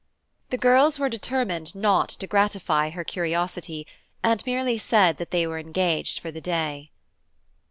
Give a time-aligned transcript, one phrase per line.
[0.49, 3.85] The girls were determined not to gratify her curiosity,
[4.23, 6.89] and merely said they were engaged for the day.